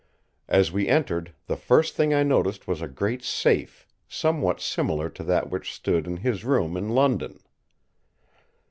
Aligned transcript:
As 0.47 0.71
we 0.71 0.87
entered, 0.87 1.31
the 1.45 1.55
first 1.55 1.95
thing 1.95 2.11
I 2.11 2.23
noticed 2.23 2.67
was 2.67 2.81
a 2.81 2.87
great 2.87 3.21
safe, 3.21 3.85
somewhat 4.07 4.59
similar 4.59 5.11
to 5.11 5.23
that 5.25 5.51
which 5.51 5.71
stood 5.71 6.07
in 6.07 6.17
his 6.17 6.43
room 6.43 6.75
in 6.75 6.89
London. 6.89 7.39